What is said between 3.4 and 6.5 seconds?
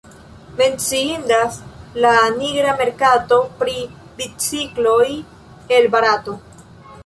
pri bicikloj el Barato.